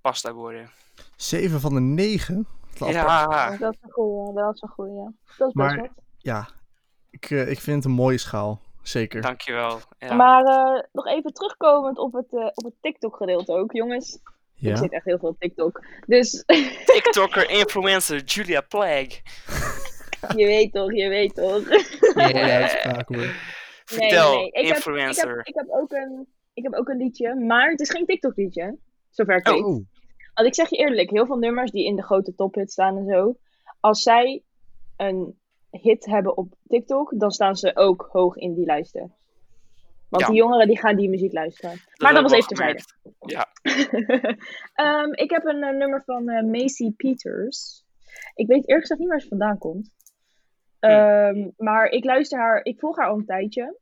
[0.00, 0.70] pasta borden.
[1.16, 2.46] 7 van de 9?
[2.74, 4.94] Ja, Dat is een goeie, dat is een goeie.
[5.04, 5.90] Dat is best Maar- wat.
[6.18, 6.48] Ja,
[7.10, 8.60] ik, eh, ik vind het een mooie schaal.
[8.88, 9.20] Zeker.
[9.22, 9.78] dankjewel.
[9.98, 10.14] Ja.
[10.14, 14.14] Maar eh, nog even terugkomend op het, eh, op het TikTok-gedeelte ook, jongens.
[14.14, 14.22] Ik
[14.54, 14.76] Ja.
[14.76, 15.84] zit echt heel veel op TikTok.
[16.06, 16.44] Dus
[16.94, 19.20] TikToker, influencer, Julia Plague.
[20.36, 21.64] je weet toch, je weet toch.
[22.14, 23.34] Mooie uitspraak hoor.
[23.84, 24.50] Vertel, nee, nee.
[24.50, 25.30] Ik heb- influencer.
[25.30, 28.06] Ik heb, ik, heb ook een, ik heb ook een liedje, maar het is geen
[28.06, 28.76] TikTok-liedje.
[29.10, 29.62] Zover ik weet.
[29.64, 29.84] Oh,
[30.34, 33.06] Want ik zeg je eerlijk, heel veel nummers die in de grote tophit staan en
[33.06, 33.36] zo.
[33.80, 34.42] Als zij
[34.96, 35.38] een
[35.82, 39.12] hit hebben op TikTok, dan staan ze ook hoog in die lijsten.
[40.08, 40.28] Want Ja.
[40.28, 41.80] die jongeren die gaan die muziek luisteren.
[42.02, 42.80] maar dat was even terzijde.
[43.20, 43.46] Ja,
[44.84, 47.84] Ehm, ik heb een eh, nummer van eh, Macy Peters.
[48.34, 49.90] Ik weet eerlijk gezegd niet waar ze vandaan komt.
[50.78, 53.78] Ehm, Maar ik luister haar, ik volg haar al een tijdje.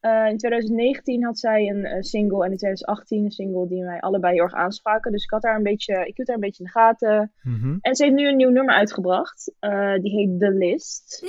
[0.00, 4.00] Eh, in 2019 had zij een eh, single en in 2018 een single die mij
[4.00, 5.12] allebei heel erg aanspraken.
[5.12, 7.32] Dus ik had haar een beetje, ik hield haar een beetje in de gaten.
[7.42, 7.76] mhm.
[7.80, 9.52] En ze heeft nu een nieuw nummer uitgebracht.
[9.58, 11.22] Eh, die heet The List.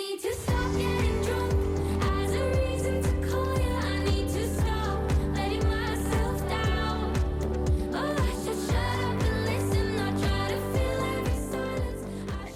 [7.93, 8.19] Oh,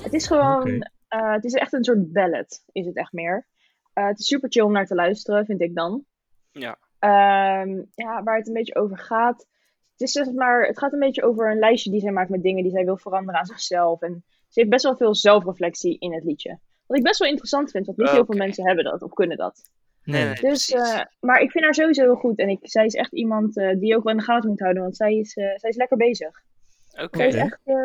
[0.03, 3.47] Het is gewoon, eh, het is echt een soort ballad, is het echt meer.
[3.93, 6.05] Eh, het is super chill om naar te luisteren, vind ik dan.
[6.51, 6.77] Ja.
[6.99, 9.47] Ehm, ja, waar het een beetje over gaat.
[9.91, 12.43] het, is zeg maar, het gaat een beetje over een lijstje die zij maakt met
[12.43, 14.01] dingen die zij wil veranderen aan zichzelf.
[14.01, 16.59] En ze heeft best wel veel zelfreflectie in het liedje.
[16.85, 19.37] Wat ik best wel interessant vind, want niet heel veel mensen hebben dat of kunnen
[19.37, 19.61] dat.
[20.03, 22.37] Nee, nee, Dus, eh, maar ik vind haar sowieso heel goed.
[22.37, 24.59] En ik, zij is echt iemand eh, die je ook wel in de gaten moet
[24.59, 26.43] houden, want zij is, eh, zij is lekker bezig.
[27.01, 27.17] Oké.
[27.17, 27.75] Zij is echt, eh,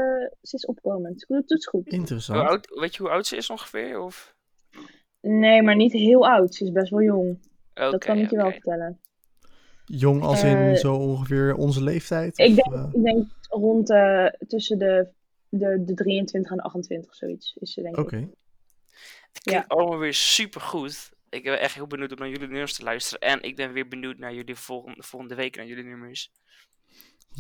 [0.43, 1.21] ze is opkomend.
[1.21, 1.85] Ze doet het goed.
[1.85, 2.49] Hoe Interessant.
[2.49, 4.01] oud, weet je hoe oud ze is ongeveer?
[4.01, 4.37] Of?
[5.21, 6.55] Nee, maar niet heel oud.
[6.55, 7.39] Ze is best wel jong.
[7.75, 8.55] dat Oké, kan ik je wel oké.
[8.55, 9.01] vertellen.
[9.85, 12.39] Jong als in Eh, zo ongeveer onze leeftijd?
[12.39, 15.09] Ik of, denk, eh, ik denk rond eh, tussen de,
[15.49, 18.17] de, de 23 en de 28, zoiets is ze denk Oké.
[18.17, 18.29] ik.
[19.33, 21.11] Het klinkt allemaal weer super goed.
[21.29, 23.29] Ik ben echt heel benieuwd om naar jullie nummers te luisteren.
[23.29, 26.33] En ik ben weer benieuwd naar jullie volgende, volgende week naar jullie nummers.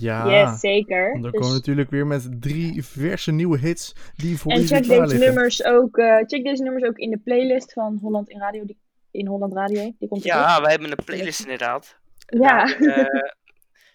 [0.01, 0.51] Ja.
[0.51, 1.13] Yes, zeker.
[1.13, 4.83] Want er Dus- komen natuurlijk weer met drie verse nieuwe hits die voor en check
[4.83, 5.19] deze, liggen.
[5.19, 8.65] nummers ook, eh, check deze nummers ook in de playlist van Holland in Radio.
[8.65, 8.79] Die,
[9.11, 9.95] in Holland Radio.
[9.99, 10.23] Die komt.
[10.25, 11.99] Ja, wij hebben een playlist inderdaad.
[12.27, 12.39] Ja.
[12.67, 13.05] Daarin, eh,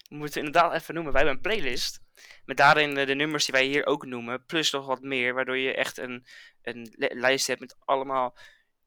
[0.08, 1.12] we moeten inderdaad even noemen.
[1.12, 2.00] Wij hebben een playlist.
[2.44, 4.44] Met daarin eh, de nummers die wij hier ook noemen.
[4.46, 5.34] Plus nog wat meer.
[5.34, 6.24] Waardoor je echt een,
[6.62, 8.36] een li- lijst hebt met allemaal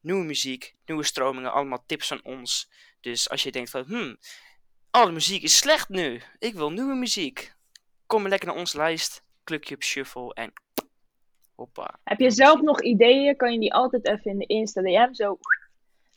[0.00, 0.74] nieuwe muziek.
[0.86, 1.52] Nieuwe stromingen.
[1.52, 2.70] Allemaal tips van ons.
[3.00, 3.84] Dus als je denkt van...
[3.86, 4.16] Hmm,
[4.90, 6.20] alle muziek is slecht nu.
[6.38, 7.54] Ik wil nieuwe muziek.
[8.06, 9.22] Kom maar lekker naar onze lijst.
[9.44, 10.52] Klik je op shuffle en...
[11.54, 11.98] Hoppa.
[12.04, 15.38] Heb je zelf nog ideeën, kan je die altijd even in de Insta DM zo...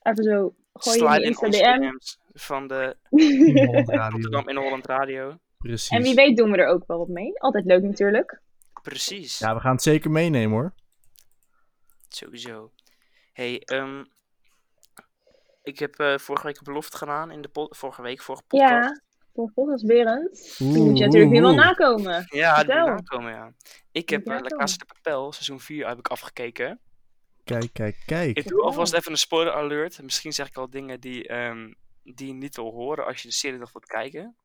[0.02, 1.80] Even zo gooien in Slide de in Insta DM.
[1.80, 2.98] DM's van de.
[4.12, 5.38] Rotterdam in Holland Radio.
[5.58, 5.90] Precies.
[5.90, 7.40] En wie weet doen we er ook wel wat mee.
[7.40, 8.42] Altijd leuk natuurlijk.
[8.82, 9.40] Precies.
[9.40, 10.74] Ja, we gaan het zeker meenemen hoor.
[12.08, 12.72] Sowieso.
[13.34, 14.04] Hey, ehm,
[15.64, 18.72] ik heb eh, vorige week een belofte gedaan in de pod- vorige week, vorige podcast.
[18.72, 19.02] Ja,
[19.34, 20.56] voor volgens Berend.
[20.58, 21.56] Die moet je natuurlijk oeh.
[21.56, 22.26] nakomen.
[22.30, 23.54] Ja, die moet nakomen, ja.
[23.92, 24.58] Ik heb uh, La nakomen.
[24.58, 26.80] Casa de Papel, seizoen 4, heb ik afgekeken.
[27.44, 28.38] Kijk, kijk, kijk.
[28.38, 30.02] Ik doe alvast even een spoiler alert.
[30.02, 33.34] Misschien zeg ik al dingen die, ehm, die je niet wil horen als je de
[33.34, 34.36] serie nog wilt kijken.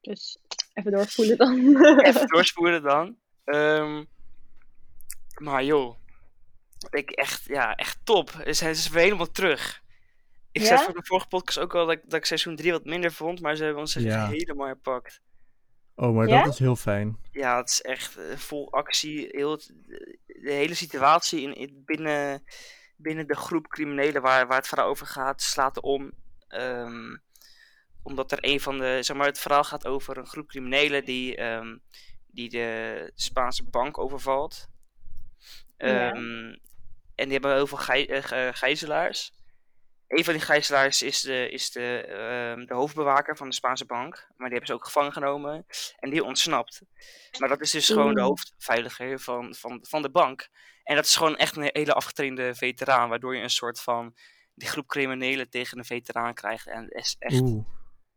[0.00, 0.38] Dus
[0.74, 1.58] even doorspoelen dan.
[2.06, 3.16] Even doorspoelen dan.
[3.44, 4.04] Ehm,
[5.34, 5.96] maar joh,
[6.90, 8.30] ik echt, ja, echt top.
[8.44, 9.81] Ze zijn dus weer helemaal terug.
[10.52, 10.66] Ik Ja?
[10.66, 13.12] zei voor de vorige podcast ook al dat, ik- dat ik seizoen 3 wat minder
[13.12, 14.28] vond, maar ze hebben ons seizoen Ja.
[14.28, 15.20] helemaal herpakt.
[15.94, 16.42] Oh, maar Ja?
[16.44, 17.16] dat is heel fijn.
[17.30, 19.26] Ja, het is echt eh, vol actie.
[19.30, 19.72] Heel het-
[20.26, 22.44] de hele situatie in, in- binnen,
[22.96, 26.12] binnen de groep criminelen waar, waar het verhaal over gaat, slaat om.
[26.48, 27.16] Ehm,
[28.02, 28.98] omdat er een van de.
[29.00, 31.76] Zeg maar, het verhaal gaat over een groep criminelen die, ehm,
[32.26, 34.68] die de Spaanse bank overvalt.
[35.76, 36.12] Ja.
[36.12, 36.56] Ehm,
[37.14, 39.32] En die hebben heel veel gij- eh, gijzelaars.
[40.12, 44.14] Een van die gijzelaars is de, is de, ehm, de hoofdbewaker van de Spaanse bank.
[44.36, 45.66] Maar die hebben ze ook gevangen genomen.
[45.98, 46.82] En die ontsnapt.
[47.38, 50.48] Maar dat is dus gewoon de hoofdveiliger van, van, van de bank.
[50.82, 53.08] En dat is gewoon echt een hele afgetrainde veteraan.
[53.08, 54.14] Waardoor je een soort van
[54.54, 56.66] die groep criminelen tegen een veteraan krijgt.
[56.66, 57.64] En het is echt Oeh.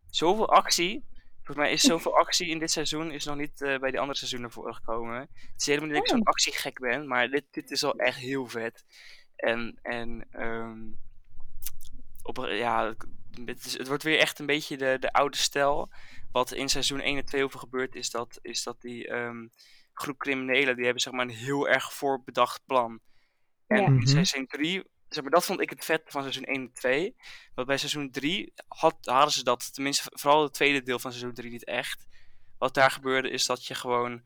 [0.09, 1.05] zoveel actie.
[1.35, 4.17] Volgens mij is zoveel actie in dit seizoen is nog niet eh, bij die andere
[4.17, 5.19] seizoenen voorgekomen.
[5.19, 6.27] Het is helemaal niet dat ik zo'n Oh.
[6.27, 8.85] actiegek ben, maar dit, dit is wel echt heel vet.
[9.35, 10.81] En, en ehm,
[12.25, 12.95] op, ja,
[13.45, 15.89] het, is- het wordt weer echt een beetje de, de oude stijl.
[16.31, 19.47] Wat in seizoen 1 en 2 over gebeurt, is dat, is dat die ehm,
[19.93, 22.99] groep criminelen, die hebben zeg maar een heel erg voorbedacht plan.
[23.67, 23.85] En Ja.
[23.85, 24.05] in Mhm.
[24.07, 27.15] seizoen 3, zeg maar, dat vond ik het vet van seizoen 1 en 2.
[27.55, 31.33] Want bij seizoen 3 had, hadden ze dat, tenminste vooral het tweede deel van seizoen
[31.33, 32.05] 3 niet echt.
[32.57, 34.23] Wat daar gebeurde is dat je gewoon,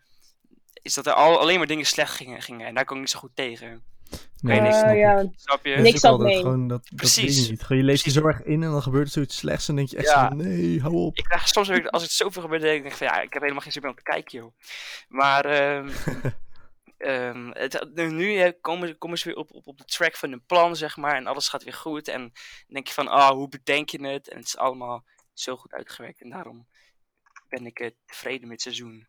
[0.82, 2.68] is dat er al, alleen maar dingen slecht gingen, gingen.
[2.68, 3.84] En daar kon ik niet zo goed tegen.
[4.42, 4.98] Nee, Eh, dat snap ik.
[4.98, 5.74] ja, Snap je?
[5.76, 6.22] Dat Niks ook.
[6.32, 7.46] Gewoon dat, dat weet Precies.
[7.46, 7.62] je niet.
[7.62, 9.90] Gewoon, je leeft je zo erg in en dan gebeurt er zoiets slechts en denk
[9.90, 10.28] je echt Ja.
[10.30, 11.18] zo, nee, hou op.
[11.18, 13.62] Ik krijg soms weer, als het zoveel gebeurt, denk ik van ja, ik heb helemaal
[13.64, 14.54] geen zin meer om te kijken, joh.
[15.08, 15.90] Maar ehm,
[16.98, 20.30] ehm, het, nu- nu eh, komen, komen ze weer op, op, op de track van
[20.30, 22.08] hun plan, zeg maar, en alles gaat weer goed.
[22.08, 22.32] En dan
[22.68, 24.30] denk je van, ah, hoe bedenk je het?
[24.30, 26.68] En het is allemaal zo goed uitgewerkt en daarom
[27.50, 29.08] ben ik eh, tevreden met het seizoen.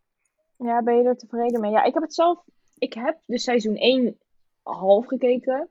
[0.57, 1.71] ja, ben je er tevreden mee?
[1.71, 2.39] Ja, ik heb het zelf...
[2.79, 4.19] Ik heb dus seizoen 1
[4.63, 5.69] half gekeken.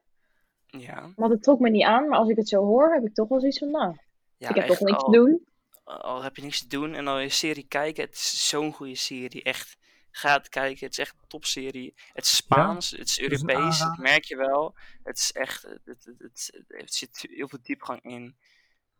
[0.66, 2.08] Ja, Maar het trok me niet aan.
[2.08, 3.72] Maar als ik het zo hoor, heb ik toch wel zoiets van...
[3.72, 3.96] Nou,
[4.38, 5.48] ja ik heb toch niks al, te doen.
[5.84, 8.96] al heb je niks te doen en al je serie kijken, het is zo'n goede
[8.96, 9.78] serie, echt.
[10.12, 11.94] Ga het kijken, het is echt een topserie.
[12.14, 14.76] Het is Spaans, het is Europees, dat merk je wel.
[15.04, 18.36] Het is echt, het, het, het, het, het zit heel veel diepgang in.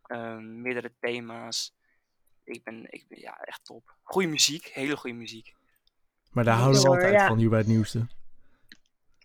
[0.02, 1.74] Ehm, meerdere thema's.
[2.44, 3.94] Ik ben, ik ben, ja, echt top.
[4.02, 5.54] Goeie muziek, hele goede muziek.
[6.30, 7.26] Maar daar houden we altijd ja.
[7.26, 8.06] van, hier bij het nieuwste.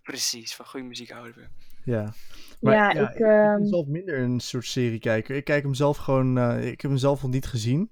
[0.06, 1.48] Precies, van goede muziek houden we.
[1.92, 2.14] Ja.
[2.60, 5.36] Ja, ik, ik, ben ehm, zelf minder een soort seriekijker.
[5.36, 7.92] Ik kijk hem zelf gewoon, eh, ik heb hem zelf nog niet gezien.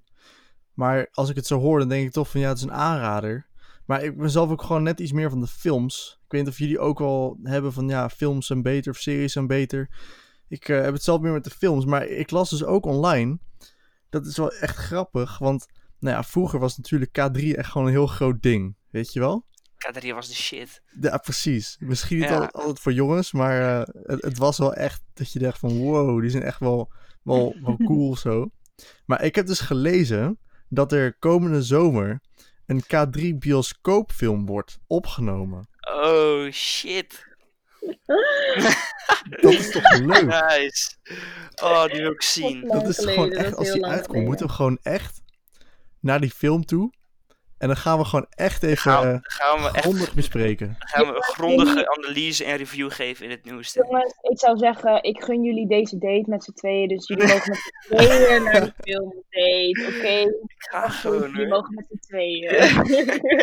[0.74, 2.72] Maar als ik het zo hoor, dan denk ik toch van ja, het is een
[2.72, 3.46] aanrader.
[3.86, 6.20] Maar ik ben zelf ook gewoon net iets meer van de films.
[6.24, 9.32] Ik weet niet of jullie ook al hebben van ja, films zijn beter of series
[9.32, 9.88] zijn beter.
[10.48, 11.84] Ik eh, heb het zelf meer met de films.
[11.84, 13.38] Maar ik las dus ook online.
[14.10, 15.38] Dat is wel echt grappig.
[15.38, 15.66] Want
[15.98, 18.76] nou ja, vroeger was natuurlijk K3 echt gewoon een heel groot ding.
[18.90, 19.46] Weet je wel?
[19.86, 20.82] K3 was de shit.
[21.00, 21.76] Ja, precies.
[21.78, 22.48] Misschien niet Ja.
[22.52, 26.20] altijd voor jongens, maar eh, het, het was wel echt dat je dacht van wow,
[26.20, 26.92] die zijn echt wel,
[27.22, 28.50] wel, wel cool of zo.
[29.06, 32.20] Maar ik heb dus gelezen dat er komende zomer
[32.66, 35.68] een K3 bioscoopfilm wordt opgenomen.
[35.80, 37.32] Oh shit.
[39.40, 40.26] Dat is toch leuk?
[40.26, 40.94] Nice.
[41.62, 42.66] Oh, die wil ik zien.
[42.68, 45.22] Dat is gewoon echt, als die uitkomt, moeten we gewoon echt
[46.00, 46.92] naar die film toe.
[47.64, 50.76] En dan gaan we gewoon echt even Gaan, eh, gaan we echt grondig bespreken.
[50.78, 53.86] gaan we een grondige analyse en review geven in het nieuwste.
[53.88, 56.88] Jongens, ik zou zeggen, ik gun jullie deze date met z'n tweeën.
[56.88, 60.32] Dus jullie mogen met z'n tweeën naar die film date, oké?
[60.90, 62.52] Gewoon Jullie mogen met z'n tweeën.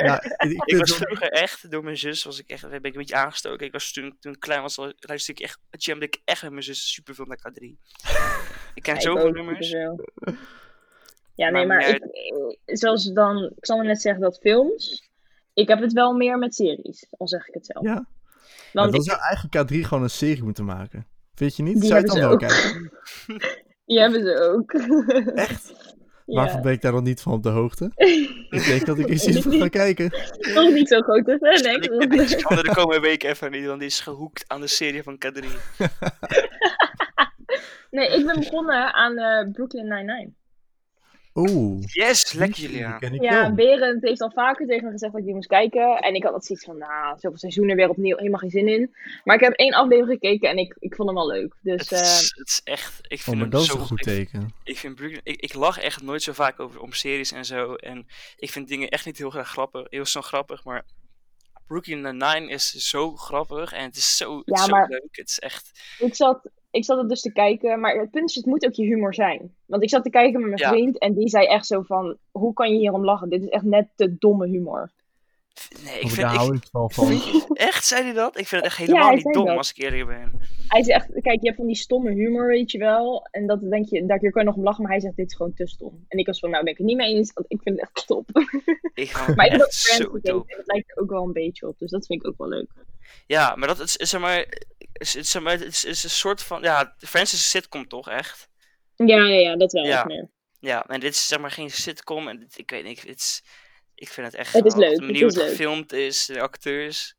[0.06, 0.24] Ja,
[0.66, 3.66] ik, was vroeger echt, door mijn zus was ik echt, ben ik een beetje aangestoken.
[3.66, 6.52] Ik was toen, toen ik klein was, al- luisterde ik echt, jamde ik echt met
[6.52, 7.64] mijn zus superveel naar K3.
[8.76, 9.76] Ik ken Ja, zoveel nummers.
[11.36, 15.10] Ja, nee, maar ik, zoals dan, ik zal net zeggen dat films,
[15.54, 17.86] ik heb het wel meer met series, al zeg ik het zelf.
[17.86, 18.06] Ja,
[18.74, 21.08] Want dan ik, zou eigenlijk K3 gewoon een serie moeten maken.
[21.34, 21.80] Vind je niet?
[21.80, 22.92] Die zou je het dan wel kijken?
[23.86, 24.74] die hebben ze ook.
[25.48, 25.74] Echt?
[26.26, 26.36] Ja.
[26.36, 27.92] Waarvoor ben ik daar dan niet van op de hoogte?
[28.50, 30.12] Ik denk dat ik eens iets moet gaan kijken.
[30.54, 31.52] Nog niet zo fan, hè?
[31.52, 34.68] Ik, ik kan er de komende weken even niet, want die is gehoekt aan de
[34.68, 35.46] serie van K3.
[37.92, 40.34] Nee, ik ben begonnen aan eh, Brooklyn Nine-Nine.
[41.34, 41.84] Oeh.
[41.86, 43.02] Yes, lekker Julia.
[43.02, 43.54] ik Ja, wel.
[43.54, 45.98] Berend heeft al vaker tegen me gezegd dat ik die moest kijken.
[45.98, 48.96] En ik had dat zoiets van, nou, zoveel seizoenen weer opnieuw, helemaal geen zin in.
[49.24, 51.56] Maar ik heb één aflevering gekeken en ik, ik vond hem wel leuk.
[51.62, 53.74] Dus Het eh, is, het is echt, ik Oh, vind maar hem dat is zo
[53.78, 54.54] een goed ik, teken.
[54.64, 57.74] ik vind Brooklyn, ik, ik lach echt nooit zo vaak over om series en zo.
[57.76, 58.06] En
[58.38, 60.86] ik vind dingen echt niet heel graag grappig, heel snel grappig, maar
[61.68, 65.08] Brooklyn Nine is zo grappig en het is zo, het is Ja, zo maar- leuk.
[65.12, 67.80] Het is echt, ik, zat, ik zat het dus te kijken.
[67.80, 69.56] Maar het punt is, het moet ook je humor zijn.
[69.66, 70.70] Want ik zat te kijken met mijn Ja.
[70.70, 73.30] vriend en die zei echt zo van, hoe kan je hierom lachen?
[73.30, 74.92] Dit is echt net te domme humor.
[75.84, 77.22] nee, ik vind, daar ik, hou ik wel van.
[77.54, 78.38] echt, zei hij dat?
[78.40, 79.58] Ik vind het echt helemaal niet dom dat.
[79.58, 80.32] als ik eerlijk ben.
[80.68, 83.28] Hij zegt, kijk, je hebt van die stomme humor, weet je wel.
[83.32, 85.36] En dat denk je, daar kan je nog om lachen, maar hij zegt, dit is
[85.36, 86.06] gewoon te stom.
[86.08, 87.90] En ik was van, nou ben ik het niet mee eens, want ik vind het
[87.94, 88.30] echt top.
[88.94, 90.52] Ik maar ik heb ook echt Friends zo gekeken dope.
[90.52, 91.80] en het lijkt er ook wel een beetje op.
[91.80, 92.70] Dus dat vind ik ook wel leuk.
[93.26, 94.46] Ja, maar dat is, is, zeg maar,
[94.94, 97.88] is, is, zeg maar, het is, is een soort van, ja, Friends is een sitcom
[97.88, 98.50] toch, echt?
[98.96, 99.84] Ja, ja, ja, dat wel.
[99.86, 100.04] Ja.
[100.06, 100.30] meer.
[100.60, 103.44] Ja, en dit is zeg maar geen sitcom en dit- ik weet niet, het is,
[103.96, 105.50] ik vind het echt Het is leuk, De het manier is hoe het leuk.
[105.50, 107.16] gefilmd is, de acteurs.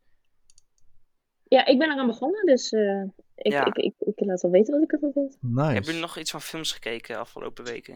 [1.49, 3.03] Ja, ik ben eraan begonnen, dus eh,
[3.35, 3.65] ik, Ja.
[3.65, 5.37] ik, ik, ik laat wel weten wat ik ervan vind.
[5.41, 5.73] Nice.
[5.73, 7.95] Heb je nog iets van films gekeken afgelopen weken?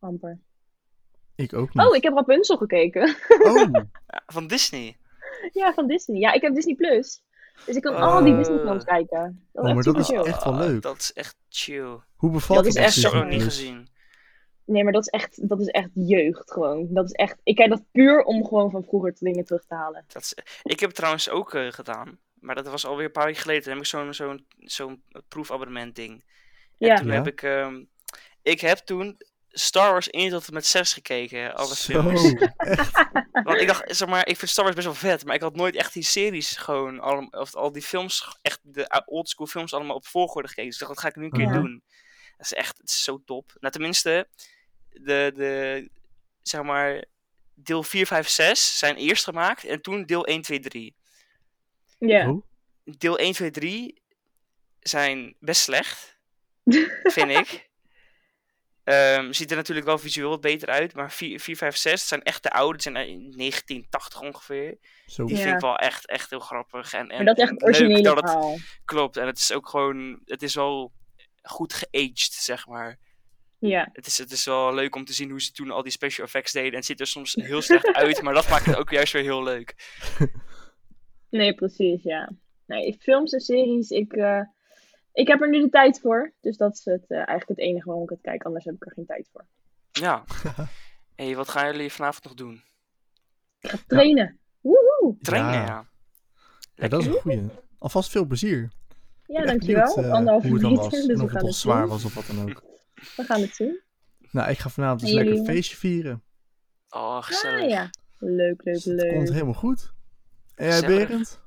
[0.00, 0.38] Amper.
[1.36, 1.86] Ik ook niet.
[1.86, 3.16] Oh, ik heb Rapunzel gekeken.
[3.28, 3.70] Oh,
[4.34, 4.96] van Disney.
[5.60, 6.18] ja, van Disney.
[6.20, 7.22] Ja, ik heb Disney Plus.
[7.66, 8.38] Dus ik kan al die Oh.
[8.38, 9.18] Disney films kijken.
[9.18, 10.22] Dat is Oh, echt maar dat is chill.
[10.24, 10.82] echt wel Ah, leuk.
[10.82, 11.98] Dat is echt chill.
[12.16, 13.90] hoe bevalt Dat het is echt Echt zo niet gezien.
[14.64, 16.86] Nee, maar dat is echt, dat is echt jeugd gewoon.
[16.90, 20.04] Dat is echt, ik kijk dat puur om gewoon van vroeger dingen terug te halen.
[20.08, 23.24] Dat is, ik heb het trouwens ook eh, gedaan, maar dat was alweer een paar
[23.26, 23.62] weken geleden.
[23.62, 26.24] Toen heb ik zo'n zo'n zo'n proefabonnement ding.
[26.78, 26.94] En Ja.
[26.96, 27.12] toen Ja.
[27.12, 27.84] heb ik, ehm,
[28.42, 29.16] ik heb toen
[29.52, 32.32] Star Wars 1 tot en met 6 gekeken, alle Zo, films.
[32.56, 32.92] echt.
[33.44, 35.56] Want ik dacht, zeg maar, ik vind Star Wars best wel vet, maar ik had
[35.56, 39.96] nooit echt die series gewoon, allem- of al die films, echt de oldschool films allemaal
[39.96, 40.70] op volgorde gekeken.
[40.70, 41.60] Dus ik dacht, dat ga ik nu een keer Ja.
[41.60, 41.82] doen.
[42.36, 43.52] Dat is echt, het is zo top.
[43.60, 44.28] Nou, tenminste,
[44.88, 45.88] de, de,
[46.42, 47.04] zeg maar,
[47.54, 50.96] deel 4, 5, 6 zijn eerst gemaakt en toen deel 1, 2, 3.
[51.98, 52.40] Ja.
[52.84, 54.02] Deel 1, 2, 3
[54.80, 56.18] zijn best slecht,
[57.14, 57.70] vind ik.
[58.84, 62.22] Ehm, ziet er natuurlijk wel visueel wat beter uit, maar 4, 4 5, 6 zijn
[62.22, 64.78] echt de oude, het zijn uit 1980 ongeveer.
[65.06, 65.24] zo.
[65.24, 65.42] Die Ja.
[65.42, 66.92] vind ik wel echt, echt heel grappig.
[66.92, 69.16] En, en, Maar dat is echt en het originele dat het klopt.
[69.16, 70.92] En het is ook gewoon, het is wel
[71.42, 72.98] goed geaged, zeg maar.
[73.58, 73.88] Ja.
[73.92, 76.26] Het is, het is wel leuk om te zien hoe ze toen al die special
[76.26, 76.70] effects deden.
[76.70, 79.22] En het ziet er soms heel slecht uit, maar dat maakt het ook juist weer
[79.22, 79.74] heel leuk.
[81.30, 82.30] Nee, precies, ja.
[82.66, 84.40] Nee, films en series, ik, eh,
[85.12, 86.32] ik heb er nu de tijd voor.
[86.40, 88.42] Dus dat is het, eh, eigenlijk het enige waarom ik het kijk.
[88.42, 89.46] Anders heb ik er geen tijd voor.
[89.92, 90.24] Ja.
[91.16, 92.62] hey, wat gaan jullie vanavond nog doen?
[93.60, 94.38] Ik ga trainen.
[94.60, 95.16] Woehoe!
[95.20, 95.66] Trainen, Ja.
[95.66, 95.90] ja.
[96.74, 97.42] Ja, dat is een goeie.
[97.78, 98.70] Alvast veel plezier.
[99.26, 99.94] Ja, dankjewel.
[99.94, 100.90] benieuwd, Op eh, dan was.
[100.90, 102.62] dus en we of het toch het zwaar was of wat dan ook.
[103.16, 103.80] We gaan het zien.
[104.30, 106.22] Nou, ik ga vanavond dus lekker een feestje vieren.
[106.88, 107.62] Oh, gezellig.
[107.62, 107.90] Ah ja.
[108.18, 109.32] Leuk, leuk, Dus het komt leuk.
[109.32, 109.92] helemaal goed.
[110.54, 111.08] En jij, Gezellig.
[111.08, 111.40] Berend?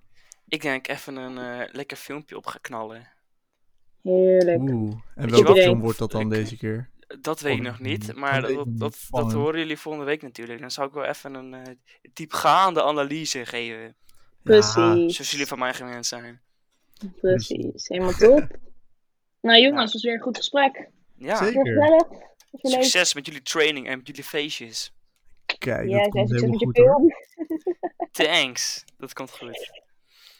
[0.47, 3.08] Ik denk even een eh, lekker filmpje op ga knallen.
[4.06, 4.60] Heerlijk.
[4.62, 4.94] Oeh.
[5.15, 5.58] En welke wat?
[5.58, 6.89] film wordt dat dan Ik- deze keer?
[7.22, 10.22] Dat weet ik Oh, nog niet, maar ik dat, dat, dat, horen jullie volgende week
[10.22, 10.60] natuurlijk.
[10.60, 11.74] Dan zal ik wel even een eh,
[12.13, 13.96] diepgaande analyse geven.
[14.44, 15.15] Precies.
[15.15, 16.41] Zoals jullie van mij gewend zijn.
[17.22, 17.88] Precies.
[17.88, 18.48] Helemaal top.
[19.41, 20.89] Nou jongens, het was weer een goed gesprek.
[21.18, 22.06] Ja, Zeker.
[22.62, 24.94] Succes met jullie training en met jullie feestjes.
[25.58, 26.86] Kijk, Ja, dat komt helemaal met je goed hoor.
[26.96, 27.12] film.
[28.12, 28.84] Thanks.
[28.98, 29.84] Dat komt goed.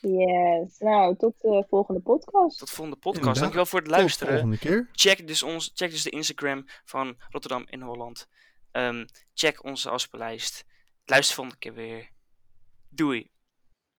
[0.08, 0.80] Yes.
[0.80, 2.58] Nou, tot de volgende podcast.
[2.58, 3.18] Tot de volgende podcast.
[3.18, 3.40] Inderdaad.
[3.42, 4.34] Dankjewel voor het Tot luisteren.
[4.34, 4.90] volgende keer.
[4.92, 8.28] Check dus, ons, check dus de Instagram van Rotterdam in Holland.
[8.72, 10.66] Ehm, check onze afspeellijst.
[11.06, 12.10] Luister volgende keer weer.
[12.90, 13.34] Doei.